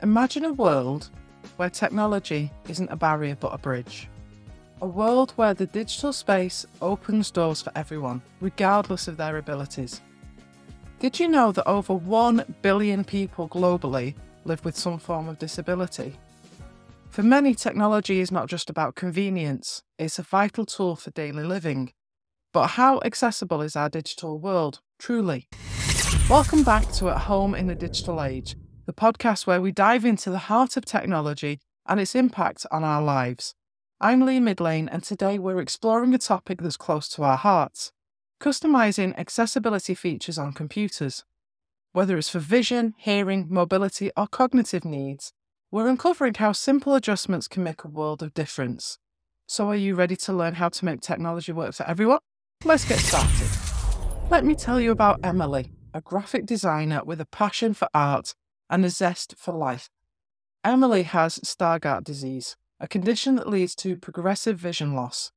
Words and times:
Imagine 0.00 0.44
a 0.44 0.52
world 0.52 1.10
where 1.56 1.68
technology 1.68 2.52
isn't 2.68 2.88
a 2.92 2.96
barrier 2.96 3.34
but 3.34 3.52
a 3.52 3.58
bridge. 3.58 4.08
A 4.80 4.86
world 4.86 5.32
where 5.34 5.54
the 5.54 5.66
digital 5.66 6.12
space 6.12 6.64
opens 6.80 7.32
doors 7.32 7.60
for 7.60 7.72
everyone, 7.74 8.22
regardless 8.40 9.08
of 9.08 9.16
their 9.16 9.38
abilities. 9.38 10.00
Did 11.00 11.18
you 11.18 11.26
know 11.26 11.50
that 11.50 11.66
over 11.66 11.94
1 11.94 12.54
billion 12.62 13.02
people 13.02 13.48
globally 13.48 14.14
live 14.44 14.64
with 14.64 14.76
some 14.76 14.98
form 14.98 15.28
of 15.28 15.40
disability? 15.40 16.16
For 17.10 17.24
many, 17.24 17.52
technology 17.52 18.20
is 18.20 18.30
not 18.30 18.48
just 18.48 18.70
about 18.70 18.94
convenience, 18.94 19.82
it's 19.98 20.20
a 20.20 20.22
vital 20.22 20.64
tool 20.64 20.94
for 20.94 21.10
daily 21.10 21.42
living. 21.42 21.92
But 22.52 22.68
how 22.68 23.00
accessible 23.04 23.62
is 23.62 23.74
our 23.74 23.88
digital 23.88 24.38
world, 24.38 24.78
truly? 25.00 25.48
Welcome 26.30 26.62
back 26.62 26.88
to 26.92 27.08
At 27.08 27.22
Home 27.22 27.56
in 27.56 27.66
the 27.66 27.74
Digital 27.74 28.22
Age, 28.22 28.54
the 28.88 28.94
podcast 28.94 29.46
where 29.46 29.60
we 29.60 29.70
dive 29.70 30.06
into 30.06 30.30
the 30.30 30.48
heart 30.48 30.74
of 30.78 30.82
technology 30.82 31.60
and 31.84 32.00
its 32.00 32.14
impact 32.14 32.64
on 32.72 32.82
our 32.82 33.02
lives. 33.02 33.54
I'm 34.00 34.22
Lee 34.22 34.40
Midlane, 34.40 34.88
and 34.90 35.02
today 35.02 35.38
we're 35.38 35.60
exploring 35.60 36.14
a 36.14 36.18
topic 36.18 36.62
that's 36.62 36.78
close 36.78 37.06
to 37.10 37.22
our 37.22 37.36
hearts 37.36 37.92
customizing 38.40 39.14
accessibility 39.18 39.94
features 39.94 40.38
on 40.38 40.54
computers. 40.54 41.24
Whether 41.92 42.16
it's 42.16 42.30
for 42.30 42.38
vision, 42.38 42.94
hearing, 42.96 43.48
mobility, 43.50 44.10
or 44.16 44.26
cognitive 44.26 44.86
needs, 44.86 45.32
we're 45.70 45.88
uncovering 45.88 46.34
how 46.34 46.52
simple 46.52 46.94
adjustments 46.94 47.46
can 47.46 47.62
make 47.62 47.84
a 47.84 47.88
world 47.88 48.22
of 48.22 48.32
difference. 48.32 48.98
So, 49.46 49.68
are 49.68 49.76
you 49.76 49.96
ready 49.96 50.16
to 50.16 50.32
learn 50.32 50.54
how 50.54 50.70
to 50.70 50.84
make 50.86 51.02
technology 51.02 51.52
work 51.52 51.74
for 51.74 51.86
everyone? 51.86 52.20
Let's 52.64 52.86
get 52.86 53.00
started. 53.00 53.50
Let 54.30 54.46
me 54.46 54.54
tell 54.54 54.80
you 54.80 54.92
about 54.92 55.20
Emily, 55.22 55.72
a 55.92 56.00
graphic 56.00 56.46
designer 56.46 57.02
with 57.04 57.20
a 57.20 57.26
passion 57.26 57.74
for 57.74 57.88
art 57.92 58.34
and 58.70 58.84
a 58.84 58.90
zest 58.90 59.34
for 59.36 59.52
life. 59.52 59.90
Emily 60.64 61.04
has 61.04 61.38
Stargardt 61.38 62.04
disease, 62.04 62.56
a 62.80 62.88
condition 62.88 63.36
that 63.36 63.48
leads 63.48 63.74
to 63.76 63.96
progressive 63.96 64.58
vision 64.58 64.94
loss. 64.94 65.32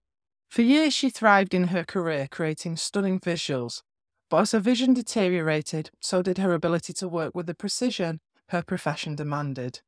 For 0.50 0.62
years, 0.62 0.94
she 0.94 1.10
thrived 1.10 1.54
in 1.54 1.68
her 1.68 1.84
career 1.84 2.28
creating 2.30 2.78
stunning 2.78 3.20
visuals, 3.20 3.82
but 4.30 4.42
as 4.42 4.52
her 4.52 4.60
vision 4.60 4.94
deteriorated, 4.94 5.92
so 6.00 6.22
did 6.22 6.38
her 6.38 6.54
ability 6.54 6.94
to 6.94 7.08
work 7.08 7.34
with 7.34 7.48
the 7.48 7.56
precision 7.56 8.20
her 8.50 8.62
profession 8.62 9.16
demanded. 9.16 9.80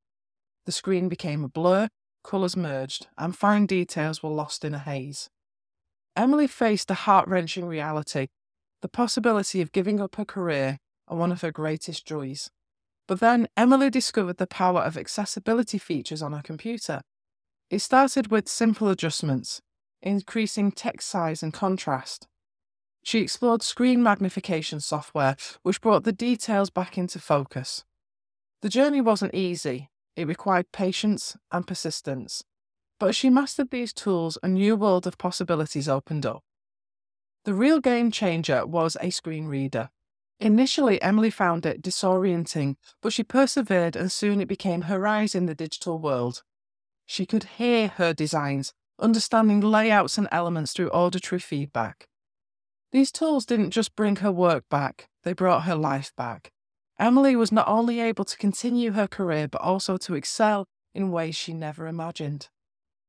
The 0.65 0.71
screen 0.71 1.09
became 1.09 1.43
a 1.43 1.49
blur, 1.49 1.89
colours 2.23 2.55
merged, 2.55 3.07
and 3.17 3.35
fine 3.35 3.65
details 3.65 4.23
were 4.23 4.29
lost 4.29 4.63
in 4.63 4.73
a 4.73 4.79
haze. 4.79 5.29
Emily 6.15 6.47
faced 6.47 6.89
a 6.89 6.93
heart 6.93 7.27
wrenching 7.27 7.65
reality 7.65 8.27
the 8.81 8.89
possibility 8.89 9.61
of 9.61 9.71
giving 9.71 10.01
up 10.01 10.17
her 10.17 10.25
career 10.25 10.77
and 11.07 11.17
one 11.17 11.31
of 11.31 11.41
her 11.41 11.51
greatest 11.51 12.05
joys. 12.05 12.51
But 13.07 13.19
then 13.19 13.47
Emily 13.57 13.89
discovered 13.89 14.37
the 14.37 14.47
power 14.47 14.81
of 14.81 14.97
accessibility 14.97 15.77
features 15.77 16.21
on 16.21 16.33
her 16.33 16.41
computer. 16.41 17.01
It 17.69 17.79
started 17.79 18.31
with 18.31 18.47
simple 18.47 18.89
adjustments, 18.89 19.61
increasing 20.01 20.71
text 20.71 21.09
size 21.09 21.43
and 21.43 21.53
contrast. 21.53 22.27
She 23.03 23.19
explored 23.19 23.61
screen 23.61 24.01
magnification 24.01 24.79
software, 24.79 25.35
which 25.63 25.81
brought 25.81 26.05
the 26.05 26.13
details 26.13 26.69
back 26.69 26.97
into 26.97 27.19
focus. 27.19 27.83
The 28.61 28.69
journey 28.69 29.01
wasn't 29.01 29.35
easy, 29.35 29.89
it 30.15 30.27
required 30.27 30.71
patience 30.71 31.35
and 31.51 31.67
persistence. 31.67 32.43
But 32.99 33.09
as 33.09 33.15
she 33.17 33.29
mastered 33.29 33.71
these 33.71 33.91
tools, 33.91 34.37
a 34.41 34.47
new 34.47 34.77
world 34.77 35.05
of 35.05 35.17
possibilities 35.17 35.89
opened 35.89 36.25
up. 36.25 36.43
The 37.43 37.53
real 37.53 37.81
game 37.81 38.11
changer 38.11 38.65
was 38.65 38.95
a 39.01 39.09
screen 39.09 39.47
reader. 39.47 39.89
Initially, 40.39 41.01
Emily 41.01 41.29
found 41.29 41.65
it 41.65 41.81
disorienting, 41.81 42.75
but 43.01 43.13
she 43.13 43.23
persevered 43.23 43.95
and 43.95 44.11
soon 44.11 44.41
it 44.41 44.47
became 44.47 44.83
her 44.83 45.07
eyes 45.07 45.35
in 45.35 45.45
the 45.45 45.55
digital 45.55 45.99
world. 45.99 46.43
She 47.05 47.25
could 47.25 47.43
hear 47.43 47.87
her 47.89 48.13
designs, 48.13 48.73
understanding 48.99 49.61
layouts 49.61 50.17
and 50.17 50.27
elements 50.31 50.73
through 50.73 50.89
auditory 50.89 51.39
feedback. 51.39 52.07
These 52.91 53.11
tools 53.11 53.45
didn't 53.45 53.71
just 53.71 53.95
bring 53.95 54.17
her 54.17 54.31
work 54.31 54.65
back, 54.69 55.09
they 55.23 55.33
brought 55.33 55.63
her 55.63 55.75
life 55.75 56.13
back. 56.15 56.51
Emily 56.99 57.35
was 57.35 57.51
not 57.51 57.67
only 57.67 57.99
able 57.99 58.25
to 58.25 58.37
continue 58.37 58.91
her 58.91 59.07
career, 59.07 59.47
but 59.47 59.61
also 59.61 59.97
to 59.97 60.13
excel 60.13 60.67
in 60.93 61.11
ways 61.11 61.35
she 61.35 61.53
never 61.53 61.87
imagined. 61.87 62.49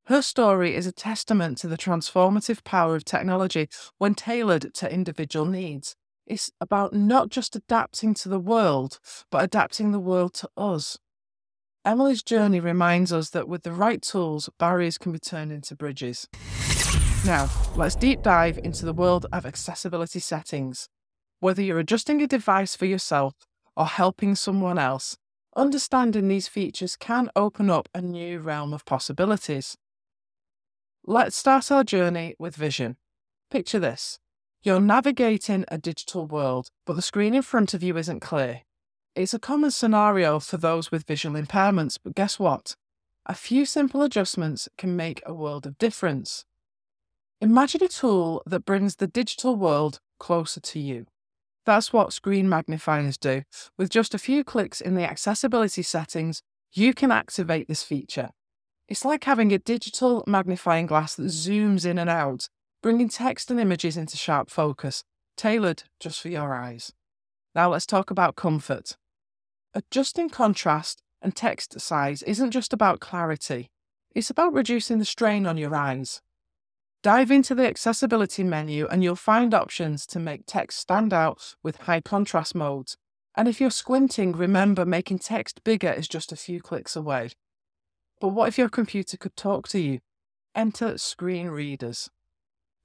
Her 0.07 0.23
story 0.23 0.75
is 0.75 0.87
a 0.87 0.93
testament 0.93 1.59
to 1.59 1.69
the 1.69 1.79
transformative 1.79 2.65
power 2.65 2.97
of 2.97 3.05
technology 3.05 3.69
when 3.99 4.15
tailored 4.15 4.75
to 4.75 4.93
individual 4.93 5.47
needs. 5.47 5.97
It's 6.27 6.51
about 6.61 6.95
not 6.95 7.29
just 7.29 7.55
adapting 7.55 8.15
to 8.15 8.29
the 8.29 8.39
world, 8.39 8.99
but 9.31 9.45
adapting 9.45 9.93
the 9.93 10.01
world 10.01 10.33
to 10.35 10.49
us. 10.57 10.99
Emily's 11.85 12.23
journey 12.23 12.61
reminds 12.61 13.13
us 13.13 13.29
that 13.31 13.47
with 13.47 13.63
the 13.63 13.73
right 13.73 14.01
tools, 14.01 14.49
barriers 14.59 14.97
can 14.97 15.13
be 15.13 15.19
turned 15.19 15.53
into 15.53 15.77
bridges. 15.77 16.27
Now, 17.27 17.51
let's 17.77 17.95
deep 17.95 18.23
dive 18.23 18.59
into 18.59 18.87
the 18.87 18.95
world 18.95 19.27
of 19.33 19.45
accessibility 19.45 20.19
settings. 20.19 20.89
Whether 21.41 21.61
you're 21.61 21.79
adjusting 21.79 22.23
a 22.23 22.27
device 22.27 22.75
for 22.75 22.87
yourself 22.87 23.35
or 23.77 23.85
helping 23.85 24.35
someone 24.35 24.79
else, 24.79 25.19
understanding 25.55 26.29
these 26.29 26.49
features 26.49 26.97
can 26.97 27.31
open 27.37 27.69
up 27.69 27.89
a 27.95 28.01
new 28.01 28.39
realm 28.39 28.73
of 28.73 28.87
possibilities. 28.87 29.77
Let's 31.05 31.37
start 31.37 31.71
our 31.71 31.85
journey 31.85 32.35
with 32.39 32.57
vision. 32.57 32.97
Picture 33.51 33.79
this 33.79 34.19
you're 34.65 34.81
navigating 34.81 35.67
a 35.69 35.77
digital 35.77 36.27
world, 36.27 36.69
but 36.87 36.97
the 36.97 37.03
screen 37.03 37.35
in 37.35 37.43
front 37.43 37.75
of 37.75 37.83
you 37.83 37.97
isn't 37.99 38.21
clear. 38.21 38.63
It's 39.15 39.35
a 39.35 39.39
common 39.39 39.71
scenario 39.71 40.41
for 40.41 40.57
those 40.57 40.91
with 40.91 41.07
visual 41.07 41.41
impairments, 41.41 41.99
but 42.03 42.15
guess 42.15 42.39
what? 42.39 42.75
A 43.27 43.35
few 43.35 43.67
simple 43.67 44.03
adjustments 44.03 44.69
can 44.79 44.97
make 44.97 45.23
a 45.27 45.35
world 45.35 45.67
of 45.67 45.77
difference. 45.77 46.47
Imagine 47.43 47.85
a 47.85 47.89
tool 47.89 48.43
that 48.47 48.65
brings 48.65 48.97
the 48.97 49.07
digital 49.07 49.55
world 49.55 50.01
closer 50.19 50.61
to 50.61 50.81
you. 50.81 51.07
That's 51.67 51.93
what 51.93 52.15
screen 52.15 52.49
magnifiers 52.49 53.19
do. 53.19 53.43
With 53.77 53.91
just 53.91 54.15
a 54.15 54.19
few 54.19 54.45
clicks 54.45 54.81
in 54.81 54.95
the 54.95 55.05
accessibility 55.05 55.83
settings, 55.83 56.43
you 56.73 56.95
can 56.95 57.13
activate 57.13 57.69
this 57.69 57.83
feature. 57.83 58.31
It's 58.89 59.05
like 59.05 59.25
having 59.25 59.53
a 59.53 59.59
digital 59.59 60.25
magnifying 60.27 60.87
glass 60.87 61.15
that 61.17 61.25
zooms 61.25 61.85
in 61.85 61.99
and 61.99 62.09
out 62.09 62.49
bringing 62.85 63.09
text 63.09 63.51
and 63.51 63.59
images 63.59 63.97
into 63.97 64.15
sharp 64.15 64.51
focus, 64.51 65.05
tailored 65.39 65.85
just 65.99 66.21
for 66.21 66.29
your 66.29 66.53
eyes. 66.53 66.93
Now 67.55 67.71
let's 67.71 67.87
talk 67.87 68.11
about 68.11 68.37
comfort. 68.37 68.99
Adjusting 69.73 70.29
contrast 70.29 71.01
and 71.23 71.35
text 71.35 71.81
size 71.81 72.23
isn't 72.25 72.51
just 72.51 72.75
about 72.75 73.01
clarity, 73.01 73.71
it's 74.15 74.29
about 74.29 74.53
reducing 74.53 74.99
the 74.99 75.07
strain 75.07 75.47
on 75.47 75.57
your 75.57 75.75
eyes. 75.75 76.21
Dive 77.03 77.31
into 77.31 77.55
the 77.55 77.67
accessibility 77.67 78.45
menu 78.45 78.87
and 78.89 79.03
you'll 79.03 79.17
find 79.17 79.55
options 79.55 80.07
to 80.09 80.21
make 80.21 80.43
text 80.47 80.79
stand 80.79 81.15
out 81.15 81.55
with 81.63 81.79
high 81.89 82.03
contrast 82.03 82.55
modes. 82.55 82.99
And 83.35 83.49
if 83.49 83.63
you're 83.63 83.71
squinting, 83.71 84.33
remember 84.33 84.85
making 84.85 85.21
text 85.21 85.65
bigger 85.65 85.91
is 85.91 86.07
just 86.07 86.33
a 86.33 86.37
few 86.37 86.61
clicks 86.61 86.95
away. 86.95 87.31
But 88.21 88.29
what 88.29 88.49
if 88.49 88.59
your 88.59 88.69
computer 88.69 89.17
could 89.17 89.37
talk 89.37 89.69
to 89.69 89.81
you? 89.81 90.01
Enter 90.55 90.99
screen 90.99 91.49
readers. 91.49 92.11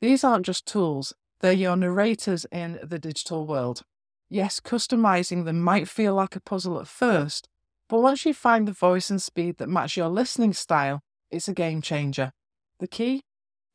These 0.01 0.23
aren't 0.23 0.45
just 0.45 0.65
tools, 0.65 1.13
they're 1.41 1.51
your 1.51 1.75
narrators 1.75 2.45
in 2.51 2.79
the 2.83 2.99
digital 2.99 3.45
world. 3.45 3.83
Yes, 4.29 4.59
customizing 4.59 5.45
them 5.45 5.61
might 5.61 5.87
feel 5.87 6.13
like 6.13 6.35
a 6.35 6.41
puzzle 6.41 6.79
at 6.79 6.87
first, 6.87 7.47
but 7.87 8.01
once 8.01 8.25
you 8.25 8.33
find 8.33 8.67
the 8.67 8.71
voice 8.71 9.09
and 9.09 9.21
speed 9.21 9.57
that 9.57 9.67
match 9.67 9.97
your 9.97 10.09
listening 10.09 10.53
style, 10.53 11.01
it's 11.31 11.47
a 11.47 11.53
game 11.53 11.81
changer. 11.81 12.31
The 12.79 12.87
key? 12.87 13.23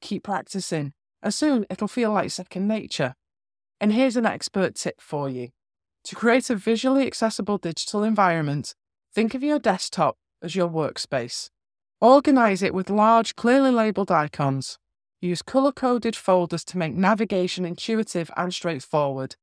Keep 0.00 0.22
practicing, 0.24 0.92
and 1.22 1.34
soon 1.34 1.66
it'll 1.68 1.88
feel 1.88 2.12
like 2.12 2.30
second 2.30 2.68
nature. 2.68 3.14
And 3.80 3.92
here's 3.92 4.16
an 4.16 4.26
expert 4.26 4.76
tip 4.76 5.00
for 5.00 5.28
you. 5.28 5.48
To 6.04 6.14
create 6.14 6.48
a 6.50 6.54
visually 6.54 7.06
accessible 7.06 7.58
digital 7.58 8.04
environment, 8.04 8.74
think 9.12 9.34
of 9.34 9.42
your 9.42 9.58
desktop 9.58 10.16
as 10.42 10.54
your 10.54 10.68
workspace. 10.68 11.50
Organize 12.00 12.62
it 12.62 12.74
with 12.74 12.90
large, 12.90 13.34
clearly 13.34 13.70
labeled 13.70 14.10
icons. 14.10 14.78
Use 15.24 15.40
color 15.40 15.72
coded 15.72 16.14
folders 16.14 16.64
to 16.64 16.76
make 16.76 16.92
navigation 16.92 17.64
intuitive 17.64 18.30
and 18.36 18.52
straightforward. 18.52 19.36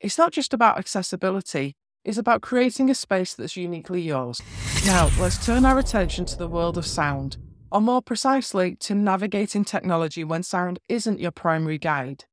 It's 0.00 0.18
not 0.18 0.32
just 0.32 0.52
about 0.52 0.78
accessibility, 0.78 1.76
it's 2.04 2.18
about 2.18 2.42
creating 2.42 2.90
a 2.90 2.94
space 2.96 3.34
that's 3.34 3.56
uniquely 3.56 4.00
yours. 4.00 4.42
Now, 4.84 5.08
let's 5.20 5.46
turn 5.46 5.64
our 5.64 5.78
attention 5.78 6.24
to 6.24 6.36
the 6.36 6.48
world 6.48 6.76
of 6.76 6.84
sound, 6.84 7.36
or 7.70 7.80
more 7.80 8.02
precisely, 8.02 8.74
to 8.80 8.96
navigating 8.96 9.64
technology 9.64 10.24
when 10.24 10.42
sound 10.42 10.80
isn't 10.88 11.20
your 11.20 11.30
primary 11.30 11.78
guide. 11.78 12.24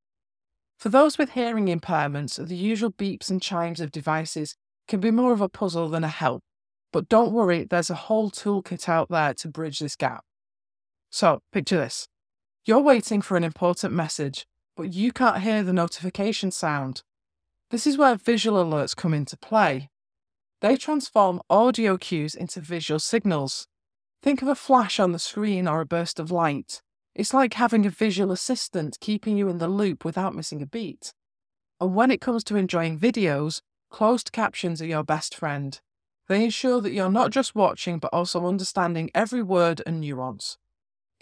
For 0.79 0.89
those 0.89 1.19
with 1.19 1.33
hearing 1.33 1.67
impairments, 1.67 2.43
the 2.43 2.55
usual 2.55 2.91
beeps 2.91 3.29
and 3.29 3.39
chimes 3.39 3.79
of 3.79 3.91
devices 3.91 4.55
can 4.87 4.99
be 4.99 5.11
more 5.11 5.31
of 5.31 5.41
a 5.41 5.49
puzzle 5.49 5.89
than 5.89 6.03
a 6.03 6.07
help. 6.07 6.41
But 6.91 7.07
don't 7.07 7.33
worry, 7.33 7.67
there's 7.69 7.91
a 7.91 8.05
whole 8.09 8.31
toolkit 8.31 8.89
out 8.89 9.09
there 9.09 9.35
to 9.35 9.47
bridge 9.47 9.77
this 9.77 9.95
gap. 9.95 10.23
So, 11.11 11.41
picture 11.51 11.77
this 11.77 12.07
you're 12.65 12.79
waiting 12.79 13.21
for 13.21 13.37
an 13.37 13.43
important 13.43 13.93
message, 13.93 14.47
but 14.75 14.91
you 14.91 15.11
can't 15.11 15.43
hear 15.43 15.61
the 15.61 15.71
notification 15.71 16.49
sound. 16.49 17.03
This 17.69 17.85
is 17.85 17.97
where 17.97 18.15
visual 18.15 18.63
alerts 18.63 18.95
come 18.95 19.13
into 19.13 19.37
play. 19.37 19.89
They 20.61 20.75
transform 20.75 21.41
audio 21.47 21.95
cues 21.97 22.33
into 22.33 22.61
visual 22.61 22.99
signals. 22.99 23.67
Think 24.23 24.41
of 24.41 24.47
a 24.47 24.55
flash 24.55 24.99
on 24.99 25.11
the 25.11 25.19
screen 25.19 25.67
or 25.67 25.79
a 25.79 25.85
burst 25.85 26.19
of 26.19 26.31
light. 26.31 26.81
It's 27.13 27.33
like 27.33 27.53
having 27.53 27.85
a 27.85 27.91
visual 27.91 28.31
assistant 28.31 28.97
keeping 28.99 29.37
you 29.37 29.47
in 29.47 29.59
the 29.59 29.67
loop 29.67 30.03
without 30.03 30.35
missing 30.35 30.61
a 30.63 30.65
beat. 30.65 31.13
And 31.79 31.93
when 31.93 32.09
it 32.09 32.19
comes 32.19 32.43
to 32.45 32.55
enjoying 32.55 32.99
videos, 32.99 33.61
closed 33.91 34.31
captions 34.31 34.81
are 34.81 34.87
your 34.87 35.03
best 35.03 35.35
friend. 35.35 35.79
They 36.27 36.43
ensure 36.43 36.81
that 36.81 36.93
you're 36.93 37.11
not 37.11 37.29
just 37.29 37.53
watching 37.53 37.99
but 37.99 38.11
also 38.11 38.47
understanding 38.47 39.11
every 39.13 39.43
word 39.43 39.83
and 39.85 40.01
nuance. 40.01 40.57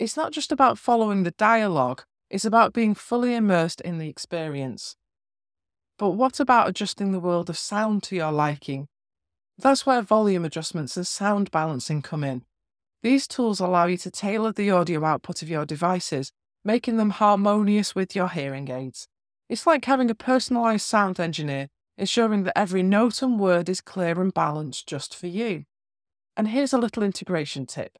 It's 0.03 0.17
not 0.17 0.33
just 0.33 0.51
about 0.51 0.77
following 0.77 1.23
the 1.23 1.31
dialogue, 1.31 2.03
it's 2.29 2.43
about 2.43 2.73
being 2.73 2.93
fully 2.93 3.35
immersed 3.35 3.79
in 3.79 3.99
the 3.99 4.09
experience. 4.09 4.97
But 5.97 6.09
what 6.09 6.41
about 6.41 6.67
adjusting 6.67 7.13
the 7.13 7.21
world 7.21 7.49
of 7.49 7.57
sound 7.57 8.03
to 8.03 8.15
your 8.17 8.33
liking? 8.33 8.89
That's 9.57 9.85
where 9.85 10.01
volume 10.01 10.43
adjustments 10.43 10.97
and 10.97 11.07
sound 11.07 11.51
balancing 11.51 12.01
come 12.01 12.25
in. 12.25 12.43
These 13.01 13.29
tools 13.29 13.61
allow 13.61 13.85
you 13.85 13.95
to 13.99 14.11
tailor 14.11 14.51
the 14.51 14.71
audio 14.71 15.05
output 15.05 15.41
of 15.41 15.47
your 15.47 15.65
devices, 15.65 16.33
making 16.65 16.97
them 16.97 17.11
harmonious 17.11 17.95
with 17.95 18.13
your 18.13 18.27
hearing 18.27 18.69
aids. 18.69 19.07
It's 19.47 19.65
like 19.65 19.85
having 19.85 20.11
a 20.11 20.15
personalised 20.15 20.81
sound 20.81 21.17
engineer, 21.17 21.69
ensuring 21.97 22.43
that 22.43 22.57
every 22.57 22.83
note 22.83 23.21
and 23.21 23.39
word 23.39 23.69
is 23.69 23.79
clear 23.79 24.19
and 24.19 24.33
balanced 24.33 24.85
just 24.85 25.15
for 25.15 25.27
you. 25.27 25.63
And 26.35 26.49
here's 26.49 26.73
a 26.73 26.77
little 26.77 27.03
integration 27.03 27.65
tip. 27.65 27.97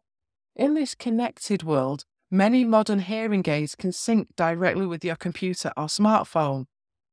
In 0.55 0.73
this 0.73 0.95
connected 0.95 1.63
world, 1.63 2.05
Many 2.33 2.65
modern 2.65 2.97
hearing 2.97 3.47
aids 3.47 3.75
can 3.75 3.91
sync 3.91 4.35
directly 4.35 4.87
with 4.87 5.05
your 5.05 5.15
computer 5.15 5.71
or 5.77 5.85
smartphone. 5.85 6.65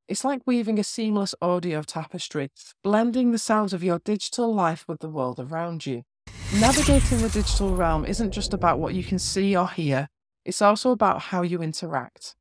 It's 0.08 0.24
like 0.24 0.40
weaving 0.46 0.78
a 0.78 0.82
seamless 0.82 1.34
audio 1.42 1.82
tapestry, 1.82 2.48
blending 2.82 3.30
the 3.30 3.36
sounds 3.36 3.74
of 3.74 3.84
your 3.84 3.98
digital 3.98 4.54
life 4.54 4.86
with 4.88 5.00
the 5.00 5.10
world 5.10 5.38
around 5.38 5.84
you. 5.84 6.04
Navigating 6.58 7.18
the 7.18 7.28
digital 7.28 7.76
realm 7.76 8.06
isn't 8.06 8.30
just 8.30 8.54
about 8.54 8.78
what 8.78 8.94
you 8.94 9.04
can 9.04 9.18
see 9.18 9.54
or 9.54 9.68
hear, 9.68 10.08
it's 10.46 10.62
also 10.62 10.90
about 10.90 11.20
how 11.20 11.42
you 11.42 11.60
interact. 11.60 12.34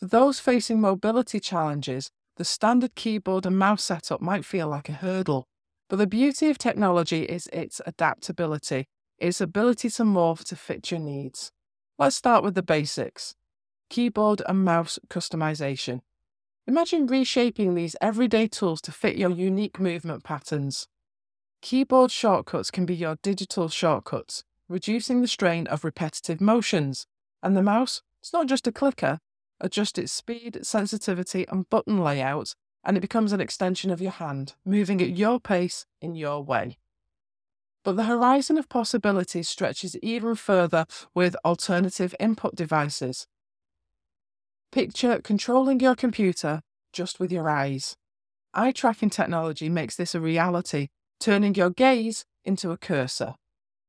For 0.00 0.06
those 0.06 0.40
facing 0.40 0.80
mobility 0.80 1.38
challenges, 1.38 2.10
the 2.38 2.46
standard 2.46 2.94
keyboard 2.94 3.44
and 3.44 3.58
mouse 3.58 3.84
setup 3.84 4.22
might 4.22 4.46
feel 4.46 4.68
like 4.68 4.88
a 4.88 4.92
hurdle. 4.92 5.48
But 5.90 5.96
the 5.96 6.06
beauty 6.06 6.48
of 6.48 6.56
technology 6.56 7.24
is 7.24 7.46
its 7.52 7.82
adaptability, 7.84 8.86
its 9.18 9.40
ability 9.40 9.90
to 9.90 10.02
morph 10.02 10.44
to 10.44 10.56
fit 10.56 10.90
your 10.90 11.00
needs. 11.00 11.52
Let's 11.98 12.16
start 12.16 12.44
with 12.44 12.54
the 12.54 12.62
basics 12.62 13.34
keyboard 13.88 14.42
and 14.48 14.64
mouse 14.64 14.98
customization. 15.08 16.00
Imagine 16.66 17.06
reshaping 17.06 17.74
these 17.74 17.94
everyday 18.00 18.48
tools 18.48 18.80
to 18.82 18.92
fit 18.92 19.16
your 19.16 19.30
unique 19.30 19.78
movement 19.78 20.24
patterns. 20.24 20.88
Keyboard 21.62 22.10
shortcuts 22.10 22.70
can 22.70 22.84
be 22.84 22.94
your 22.94 23.16
digital 23.22 23.68
shortcuts, 23.68 24.42
reducing 24.68 25.20
the 25.20 25.28
strain 25.28 25.66
of 25.68 25.84
repetitive 25.84 26.40
motions. 26.40 27.06
And 27.42 27.56
the 27.56 27.62
mouse, 27.62 28.02
it's 28.20 28.32
not 28.32 28.48
just 28.48 28.66
a 28.66 28.72
clicker, 28.72 29.20
adjust 29.60 29.98
its 29.98 30.12
speed, 30.12 30.58
sensitivity, 30.62 31.46
and 31.48 31.68
button 31.70 32.02
layout, 32.02 32.54
and 32.84 32.96
it 32.96 33.00
becomes 33.00 33.32
an 33.32 33.40
extension 33.40 33.90
of 33.90 34.00
your 34.00 34.12
hand, 34.12 34.54
moving 34.64 35.00
at 35.00 35.16
your 35.16 35.38
pace 35.38 35.86
in 36.00 36.14
your 36.14 36.42
way. 36.42 36.78
But 37.86 37.94
the 37.94 38.02
horizon 38.02 38.58
of 38.58 38.68
possibilities 38.68 39.48
stretches 39.48 39.96
even 39.98 40.34
further 40.34 40.86
with 41.14 41.36
alternative 41.44 42.16
input 42.18 42.56
devices. 42.56 43.28
Picture 44.72 45.20
controlling 45.22 45.78
your 45.78 45.94
computer 45.94 46.62
just 46.92 47.20
with 47.20 47.30
your 47.30 47.48
eyes. 47.48 47.96
Eye 48.52 48.72
tracking 48.72 49.10
technology 49.10 49.68
makes 49.68 49.94
this 49.94 50.16
a 50.16 50.20
reality, 50.20 50.88
turning 51.20 51.54
your 51.54 51.70
gaze 51.70 52.24
into 52.44 52.72
a 52.72 52.76
cursor. 52.76 53.36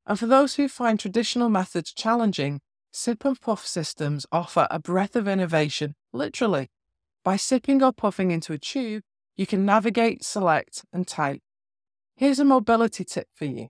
And 0.06 0.20
for 0.20 0.28
those 0.28 0.58
who 0.58 0.68
find 0.68 1.00
traditional 1.00 1.50
methods 1.50 1.92
challenging, 1.92 2.62
sip 2.94 3.26
and 3.26 3.42
puff 3.42 3.66
systems 3.66 4.28
offer 4.32 4.68
a 4.70 4.78
breath 4.78 5.16
of 5.16 5.28
innovation, 5.28 5.96
literally. 6.14 6.70
By 7.24 7.36
sipping 7.36 7.82
or 7.82 7.94
puffing 7.94 8.30
into 8.30 8.54
a 8.54 8.60
tube, 8.60 9.02
you 9.36 9.48
can 9.48 9.66
navigate, 9.66 10.24
select, 10.24 10.86
and 10.94 11.08
type. 11.08 11.42
Here's 12.16 12.38
a 12.38 12.46
mobility 12.46 13.04
tip 13.04 13.30
for 13.34 13.46
you. 13.46 13.70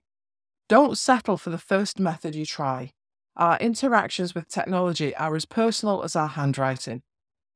Don't 0.68 0.98
settle 0.98 1.38
for 1.38 1.48
the 1.48 1.56
first 1.56 1.98
method 1.98 2.34
you 2.34 2.44
try. 2.44 2.92
Our 3.36 3.56
interactions 3.56 4.34
with 4.34 4.48
technology 4.48 5.16
are 5.16 5.34
as 5.34 5.46
personal 5.46 6.02
as 6.02 6.14
our 6.14 6.28
handwriting. 6.28 7.00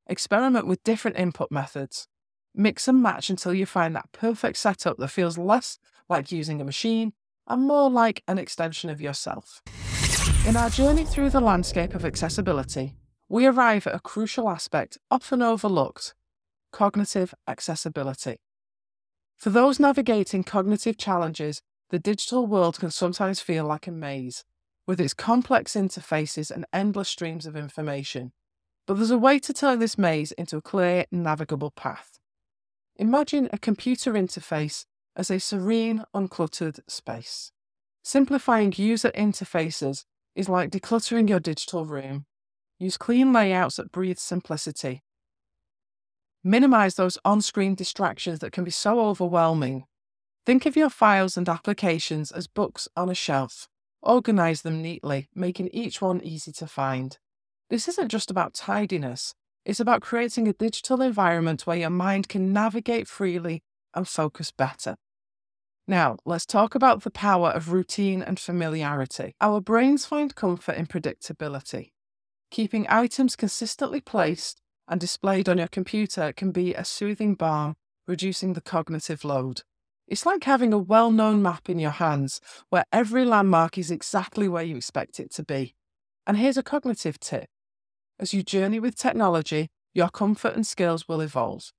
Experiment 0.06 0.66
with 0.66 0.82
different 0.82 1.18
input 1.18 1.50
methods. 1.50 2.08
Mix 2.54 2.88
and 2.88 3.02
match 3.02 3.28
until 3.28 3.52
you 3.52 3.66
find 3.66 3.94
that 3.94 4.12
perfect 4.12 4.56
setup 4.56 4.96
that 4.96 5.08
feels 5.08 5.36
less 5.36 5.78
like 6.08 6.32
using 6.32 6.58
a 6.58 6.64
machine 6.64 7.12
and 7.46 7.62
more 7.62 7.90
like 7.90 8.22
an 8.26 8.38
extension 8.38 8.88
of 8.88 9.02
yourself. 9.02 9.60
In 10.46 10.56
our 10.56 10.70
journey 10.70 11.04
through 11.04 11.30
the 11.30 11.40
landscape 11.40 11.94
of 11.94 12.06
accessibility, 12.06 12.94
we 13.28 13.44
arrive 13.44 13.86
at 13.86 13.94
a 13.94 14.00
crucial 14.00 14.48
aspect 14.48 14.96
often 15.10 15.42
overlooked 15.42 16.14
cognitive 16.72 17.34
accessibility. 17.46 18.38
For 19.36 19.50
those 19.50 19.78
navigating 19.78 20.44
cognitive 20.44 20.96
challenges, 20.96 21.60
the 21.92 21.98
digital 21.98 22.46
world 22.46 22.80
can 22.80 22.90
sometimes 22.90 23.40
feel 23.40 23.66
like 23.66 23.86
a 23.86 23.92
maze, 23.92 24.44
with 24.86 24.98
its 24.98 25.12
complex 25.12 25.74
interfaces 25.74 26.50
and 26.50 26.64
endless 26.72 27.10
streams 27.10 27.44
of 27.44 27.54
information. 27.54 28.32
But 28.86 28.94
there's 28.94 29.10
a 29.10 29.18
way 29.18 29.38
to 29.40 29.52
turn 29.52 29.78
this 29.78 29.98
maze 29.98 30.32
into 30.32 30.56
a 30.56 30.62
clear, 30.62 31.04
navigable 31.12 31.70
path. 31.70 32.18
Imagine 32.96 33.50
a 33.52 33.58
computer 33.58 34.14
interface 34.14 34.86
as 35.14 35.30
a 35.30 35.38
serene, 35.38 36.04
uncluttered 36.14 36.80
space. 36.88 37.52
Simplifying 38.02 38.72
user 38.74 39.10
interfaces 39.10 40.04
is 40.34 40.48
like 40.48 40.70
decluttering 40.70 41.28
your 41.28 41.40
digital 41.40 41.84
room. 41.84 42.24
Use 42.78 42.96
clean 42.96 43.34
layouts 43.34 43.76
that 43.76 43.92
breathe 43.92 44.18
simplicity. 44.18 45.02
Minimize 46.42 46.94
those 46.94 47.18
on 47.22 47.42
screen 47.42 47.74
distractions 47.74 48.38
that 48.38 48.50
can 48.50 48.64
be 48.64 48.70
so 48.70 48.98
overwhelming 48.98 49.84
Think 50.44 50.66
of 50.66 50.76
your 50.76 50.90
files 50.90 51.36
and 51.36 51.48
applications 51.48 52.32
as 52.32 52.48
books 52.48 52.88
on 52.96 53.08
a 53.08 53.14
shelf. 53.14 53.68
Organize 54.02 54.62
them 54.62 54.82
neatly, 54.82 55.28
making 55.34 55.68
each 55.68 56.02
one 56.02 56.20
easy 56.20 56.50
to 56.52 56.66
find. 56.66 57.16
This 57.70 57.86
isn't 57.86 58.08
just 58.08 58.30
about 58.30 58.54
tidiness, 58.54 59.34
it's 59.64 59.78
about 59.78 60.02
creating 60.02 60.48
a 60.48 60.52
digital 60.52 61.00
environment 61.00 61.66
where 61.66 61.76
your 61.76 61.90
mind 61.90 62.28
can 62.28 62.52
navigate 62.52 63.06
freely 63.06 63.62
and 63.94 64.08
focus 64.08 64.50
better. 64.50 64.96
Now, 65.86 66.16
let's 66.24 66.46
talk 66.46 66.74
about 66.74 67.02
the 67.02 67.10
power 67.10 67.50
of 67.50 67.72
routine 67.72 68.22
and 68.22 68.38
familiarity. 68.38 69.34
Our 69.40 69.60
brains 69.60 70.04
find 70.04 70.34
comfort 70.34 70.76
in 70.76 70.86
predictability. 70.86 71.92
Keeping 72.50 72.86
items 72.88 73.36
consistently 73.36 74.00
placed 74.00 74.60
and 74.88 75.00
displayed 75.00 75.48
on 75.48 75.58
your 75.58 75.68
computer 75.68 76.32
can 76.32 76.50
be 76.50 76.74
a 76.74 76.84
soothing 76.84 77.34
balm, 77.34 77.74
reducing 78.08 78.54
the 78.54 78.60
cognitive 78.60 79.24
load. 79.24 79.62
It's 80.08 80.26
like 80.26 80.44
having 80.44 80.72
a 80.72 80.78
well 80.78 81.10
known 81.10 81.42
map 81.42 81.68
in 81.68 81.78
your 81.78 81.90
hands 81.90 82.40
where 82.70 82.84
every 82.92 83.24
landmark 83.24 83.78
is 83.78 83.90
exactly 83.90 84.48
where 84.48 84.62
you 84.62 84.76
expect 84.76 85.20
it 85.20 85.32
to 85.34 85.44
be. 85.44 85.74
And 86.26 86.36
here's 86.36 86.56
a 86.56 86.62
cognitive 86.62 87.18
tip 87.18 87.48
as 88.22 88.32
you 88.32 88.44
journey 88.44 88.78
with 88.78 88.94
technology, 88.94 89.68
your 89.94 90.08
comfort 90.08 90.54
and 90.54 90.64
skills 90.64 91.08
will 91.08 91.20
evolve. 91.20 91.72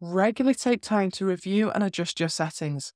Regularly 0.00 0.54
take 0.54 0.80
time 0.80 1.10
to 1.10 1.26
review 1.26 1.70
and 1.70 1.84
adjust 1.84 2.18
your 2.18 2.30
settings. 2.30 2.94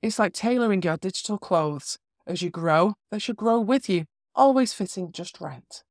It's 0.00 0.18
like 0.18 0.32
tailoring 0.32 0.82
your 0.82 0.96
digital 0.96 1.38
clothes. 1.38 1.98
As 2.28 2.40
you 2.40 2.48
grow, 2.48 2.94
they 3.10 3.18
should 3.18 3.36
grow 3.36 3.58
with 3.58 3.88
you, 3.88 4.04
always 4.36 4.72
fitting 4.72 5.10
just 5.10 5.40
right. 5.40 5.82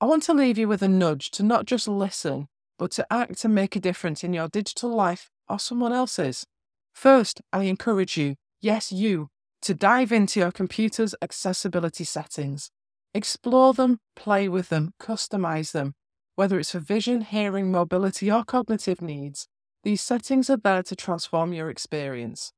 I 0.00 0.06
want 0.06 0.22
to 0.24 0.34
leave 0.34 0.58
you 0.58 0.68
with 0.68 0.82
a 0.82 0.88
nudge 0.88 1.32
to 1.32 1.42
not 1.42 1.66
just 1.66 1.88
listen, 1.88 2.46
but 2.78 2.92
to 2.92 3.06
act 3.12 3.44
and 3.44 3.52
make 3.52 3.74
a 3.74 3.80
difference 3.80 4.22
in 4.22 4.32
your 4.32 4.46
digital 4.46 4.90
life 4.94 5.28
or 5.48 5.58
someone 5.58 5.92
else's. 5.92 6.46
First, 6.92 7.40
I 7.52 7.64
encourage 7.64 8.16
you, 8.16 8.36
yes, 8.60 8.92
you, 8.92 9.28
to 9.62 9.74
dive 9.74 10.12
into 10.12 10.40
your 10.40 10.52
computer's 10.52 11.14
accessibility 11.22 12.04
settings. 12.04 12.70
Explore 13.14 13.74
them, 13.74 13.98
play 14.16 14.48
with 14.48 14.68
them, 14.68 14.92
customize 15.00 15.72
them. 15.72 15.94
Whether 16.34 16.58
it's 16.58 16.72
for 16.72 16.80
vision, 16.80 17.20
hearing, 17.22 17.70
mobility, 17.70 18.30
or 18.30 18.44
cognitive 18.44 19.02
needs, 19.02 19.46
these 19.84 20.00
settings 20.00 20.48
are 20.48 20.56
there 20.56 20.82
to 20.84 20.96
transform 20.96 21.52
your 21.52 21.68
experience. 21.68 22.52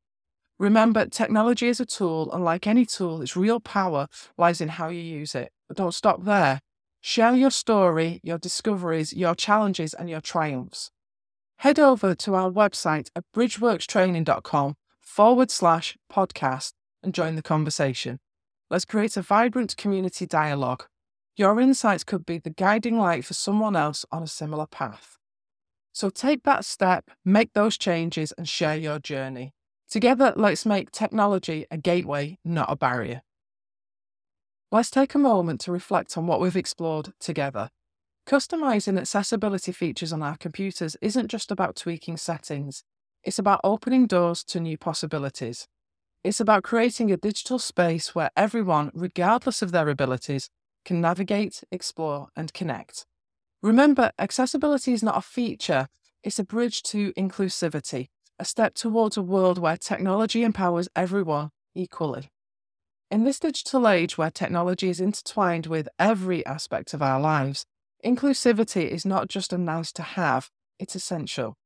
Remember, 0.58 1.06
technology 1.06 1.68
is 1.68 1.80
a 1.80 1.86
tool, 1.86 2.30
and 2.32 2.44
like 2.44 2.66
any 2.66 2.86
tool, 2.86 3.22
its 3.22 3.36
real 3.36 3.60
power 3.60 4.06
lies 4.38 4.60
in 4.60 4.68
how 4.68 4.88
you 4.88 5.00
use 5.00 5.34
it. 5.34 5.50
But 5.68 5.76
don't 5.76 5.94
stop 5.94 6.24
there. 6.24 6.60
Share 7.00 7.34
your 7.34 7.50
story, 7.50 8.20
your 8.22 8.38
discoveries, 8.38 9.12
your 9.12 9.34
challenges, 9.34 9.92
and 9.94 10.08
your 10.08 10.20
triumphs 10.20 10.90
head 11.58 11.78
over 11.78 12.14
to 12.14 12.34
our 12.34 12.50
website 12.50 13.08
at 13.14 13.24
bridgeworkstraining.com 13.34 14.74
forward 15.00 15.50
slash 15.50 15.96
podcast 16.12 16.72
and 17.02 17.14
join 17.14 17.36
the 17.36 17.42
conversation. 17.42 18.18
Let's 18.70 18.84
create 18.84 19.16
a 19.16 19.22
vibrant 19.22 19.76
community 19.76 20.26
dialogue. 20.26 20.86
Your 21.36 21.60
insights 21.60 22.04
could 22.04 22.24
be 22.24 22.38
the 22.38 22.50
guiding 22.50 22.98
light 22.98 23.24
for 23.24 23.34
someone 23.34 23.76
else 23.76 24.04
on 24.10 24.22
a 24.22 24.28
similar 24.28 24.66
path. 24.66 25.18
So 25.92 26.10
take 26.10 26.42
that 26.42 26.64
step, 26.64 27.10
make 27.24 27.52
those 27.52 27.78
changes, 27.78 28.32
and 28.32 28.48
share 28.48 28.76
your 28.76 28.98
journey. 28.98 29.52
Together, 29.88 30.32
let's 30.34 30.66
make 30.66 30.90
technology 30.90 31.66
a 31.70 31.76
gateway, 31.76 32.38
not 32.44 32.70
a 32.70 32.76
barrier. 32.76 33.22
Let's 34.72 34.90
take 34.90 35.14
a 35.14 35.18
moment 35.18 35.60
to 35.62 35.72
reflect 35.72 36.18
on 36.18 36.26
what 36.26 36.40
we've 36.40 36.56
explored 36.56 37.12
together. 37.20 37.70
Customizing 38.26 38.98
accessibility 38.98 39.70
features 39.70 40.10
on 40.10 40.22
our 40.22 40.38
computers 40.38 40.96
isn't 41.02 41.28
just 41.28 41.50
about 41.50 41.76
tweaking 41.76 42.16
settings, 42.16 42.82
it's 43.22 43.38
about 43.38 43.60
opening 43.62 44.06
doors 44.06 44.42
to 44.44 44.60
new 44.60 44.78
possibilities. 44.78 45.68
It's 46.22 46.40
about 46.40 46.62
creating 46.62 47.12
a 47.12 47.18
digital 47.18 47.58
space 47.58 48.14
where 48.14 48.30
everyone, 48.34 48.90
regardless 48.94 49.60
of 49.60 49.72
their 49.72 49.90
abilities, 49.90 50.48
can 50.86 51.02
navigate, 51.02 51.64
explore, 51.70 52.28
and 52.34 52.52
connect. 52.54 53.04
Remember, 53.62 54.10
accessibility 54.18 54.94
is 54.94 55.02
not 55.02 55.18
a 55.18 55.22
feature, 55.22 55.88
it's 56.22 56.38
a 56.38 56.44
bridge 56.44 56.82
to 56.84 57.12
inclusivity, 57.12 58.08
a 58.38 58.46
step 58.46 58.74
towards 58.74 59.18
a 59.18 59.22
world 59.22 59.58
where 59.58 59.76
technology 59.76 60.44
empowers 60.44 60.88
everyone 60.96 61.50
equally. 61.74 62.30
In 63.10 63.24
this 63.24 63.38
digital 63.38 63.86
age 63.86 64.16
where 64.16 64.30
technology 64.30 64.88
is 64.88 64.98
intertwined 64.98 65.66
with 65.66 65.90
every 65.98 66.44
aspect 66.46 66.94
of 66.94 67.02
our 67.02 67.20
lives, 67.20 67.66
inclusivity 68.04 68.88
is 68.88 69.04
not 69.04 69.28
just 69.28 69.52
a 69.52 69.58
nice 69.58 69.92
to 69.92 70.02
have, 70.02 70.50
it's 70.78 70.94
essential. 70.94 71.56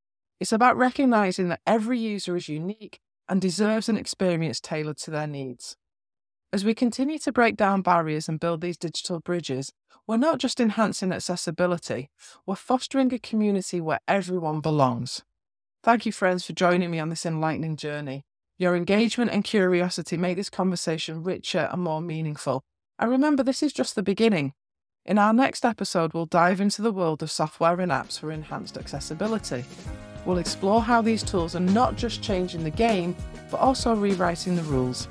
It's 0.40 0.52
about 0.52 0.76
recognizing 0.76 1.48
that 1.48 1.60
every 1.66 1.98
user 1.98 2.36
is 2.36 2.48
unique 2.48 3.00
and 3.28 3.40
deserves 3.40 3.88
an 3.88 3.96
experience 3.96 4.60
tailored 4.60 4.98
to 4.98 5.10
their 5.10 5.26
needs. 5.26 5.76
As 6.52 6.64
we 6.64 6.74
continue 6.74 7.18
to 7.18 7.32
break 7.32 7.56
down 7.56 7.82
barriers 7.82 8.28
and 8.28 8.40
build 8.40 8.60
these 8.60 8.78
digital 8.78 9.20
bridges, 9.20 9.72
we're 10.06 10.16
not 10.16 10.38
just 10.38 10.60
enhancing 10.60 11.12
accessibility, 11.12 12.08
we're 12.46 12.54
fostering 12.54 13.12
a 13.12 13.18
community 13.18 13.80
where 13.80 14.00
everyone 14.08 14.60
belongs. 14.60 15.22
Thank 15.82 16.06
you, 16.06 16.12
friends, 16.12 16.46
for 16.46 16.54
joining 16.54 16.90
me 16.90 16.98
on 16.98 17.10
this 17.10 17.26
enlightening 17.26 17.76
journey. 17.76 18.24
Your 18.56 18.74
engagement 18.74 19.30
and 19.30 19.44
curiosity 19.44 20.16
make 20.16 20.36
this 20.36 20.50
conversation 20.50 21.22
richer 21.22 21.68
and 21.70 21.82
more 21.82 22.00
meaningful. 22.00 22.62
And 22.98 23.10
remember, 23.10 23.42
this 23.42 23.62
is 23.62 23.72
just 23.72 23.94
the 23.94 24.02
beginning. 24.02 24.54
In 25.08 25.16
our 25.16 25.32
next 25.32 25.64
episode, 25.64 26.12
we'll 26.12 26.26
dive 26.26 26.60
into 26.60 26.82
the 26.82 26.92
world 26.92 27.22
of 27.22 27.30
software 27.30 27.80
and 27.80 27.90
apps 27.90 28.20
for 28.20 28.30
enhanced 28.30 28.76
accessibility. 28.76 29.64
We'll 30.26 30.36
explore 30.36 30.82
how 30.82 31.00
these 31.00 31.22
tools 31.22 31.56
are 31.56 31.60
not 31.60 31.96
just 31.96 32.22
changing 32.22 32.62
the 32.62 32.68
game, 32.68 33.16
but 33.50 33.58
also 33.58 33.94
rewriting 33.96 34.54
the 34.54 34.62
rules. 34.64 35.08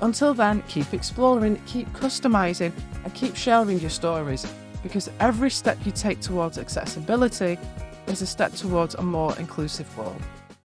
Until 0.00 0.32
then, 0.32 0.62
keep 0.68 0.94
exploring, 0.94 1.60
keep 1.66 1.86
customizing, 1.92 2.72
and 3.04 3.12
keep 3.12 3.36
sharing 3.36 3.78
your 3.78 3.90
stories 3.90 4.50
because 4.82 5.10
every 5.20 5.50
step 5.50 5.76
you 5.84 5.92
take 5.92 6.20
towards 6.22 6.56
accessibility 6.56 7.58
is 8.06 8.22
a 8.22 8.26
step 8.26 8.54
towards 8.54 8.94
a 8.94 9.02
more 9.02 9.38
inclusive 9.38 9.98
world. 9.98 10.22